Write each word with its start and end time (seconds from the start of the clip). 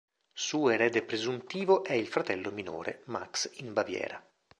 Suo 0.33 0.71
erede 0.71 1.03
presuntivo 1.03 1.83
è 1.83 1.93
il 1.93 2.07
fratello 2.07 2.49
minore, 2.51 3.03
Max 3.05 3.47
in 3.59 3.71
Baviera. 3.71 4.19